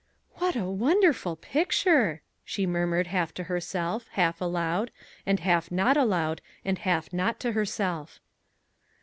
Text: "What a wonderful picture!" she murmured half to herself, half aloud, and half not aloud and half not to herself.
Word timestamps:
"What 0.37 0.55
a 0.55 0.63
wonderful 0.67 1.35
picture!" 1.35 2.23
she 2.43 2.65
murmured 2.65 3.05
half 3.05 3.35
to 3.35 3.43
herself, 3.43 4.07
half 4.13 4.41
aloud, 4.41 4.89
and 5.27 5.39
half 5.41 5.69
not 5.71 5.95
aloud 5.95 6.41
and 6.65 6.79
half 6.79 7.13
not 7.13 7.39
to 7.41 7.51
herself. 7.51 8.19